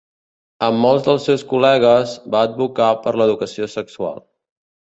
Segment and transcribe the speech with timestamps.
[0.67, 4.23] Amb molts dels seus col·legues, va advocar per l'educació sexual.